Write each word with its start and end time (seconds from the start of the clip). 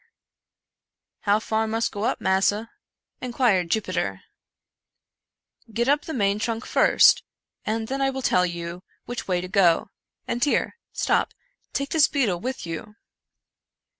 "How 1.19 1.39
far 1.39 1.67
mus' 1.67 1.87
go 1.87 2.05
up, 2.05 2.19
massa?" 2.19 2.71
inquired 3.21 3.69
Jupiter." 3.69 4.21
Get 5.75 5.87
up 5.87 6.05
the 6.05 6.13
main 6.15 6.39
trunk 6.39 6.65
first, 6.65 7.21
and 7.65 7.87
then 7.87 8.01
I 8.01 8.09
will 8.09 8.23
tell 8.23 8.43
you 8.47 8.81
which 9.05 9.27
wav 9.27 9.41
to 9.41 9.47
go— 9.47 9.91
and 10.27 10.43
here— 10.43 10.79
stop! 10.91 11.35
take 11.71 11.89
this 11.89 12.07
beetle 12.07 12.39
with 12.39 12.65
you." 12.65 12.95